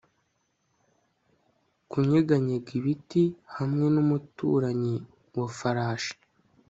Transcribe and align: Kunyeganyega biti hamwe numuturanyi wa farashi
Kunyeganyega 1.89 2.73
biti 2.83 3.23
hamwe 3.55 3.85
numuturanyi 3.93 4.95
wa 5.37 5.47
farashi 5.57 6.15